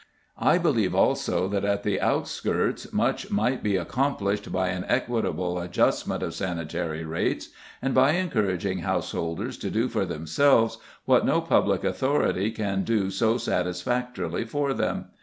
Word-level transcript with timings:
I 0.39 0.57
believe 0.57 0.95
also 0.95 1.47
that 1.49 1.63
at 1.63 1.83
the 1.83 2.01
outskirts 2.01 2.91
much 2.91 3.29
might 3.29 3.61
be 3.61 3.75
accomplished 3.75 4.51
by 4.51 4.69
an 4.69 4.83
equitable 4.87 5.59
adjustment 5.59 6.23
of 6.23 6.33
sanitary 6.33 7.05
rates, 7.05 7.49
and 7.83 7.93
by 7.93 8.13
encouraging 8.13 8.79
householders 8.79 9.59
to 9.59 9.69
do 9.69 9.87
for 9.87 10.05
themselves 10.05 10.79
what 11.05 11.23
no 11.23 11.39
public 11.39 11.83
authority 11.83 12.49
can 12.49 12.83
do 12.83 13.11
so 13.11 13.37
satisfactorily 13.37 14.43
for 14.43 14.73
them. 14.73 15.05